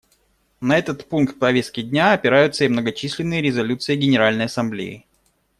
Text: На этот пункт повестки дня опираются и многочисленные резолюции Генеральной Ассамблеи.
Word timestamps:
На 0.61 0.79
этот 0.79 1.07
пункт 1.07 1.37
повестки 1.37 1.83
дня 1.83 2.13
опираются 2.13 2.65
и 2.65 2.67
многочисленные 2.67 3.39
резолюции 3.39 3.95
Генеральной 3.95 4.45
Ассамблеи. 4.45 5.05